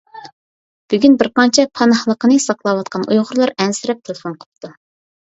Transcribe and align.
بۈگۈن 0.93 1.17
بىر 1.19 1.29
قانچە 1.41 1.67
پاناھلىقىنى 1.81 2.39
ساقلاۋاتقان 2.49 3.09
ئۇيغۇرلار 3.13 3.55
ئەنسىرەپ 3.57 4.05
تېلېفون 4.09 4.43
قىپتۇ. 4.45 4.77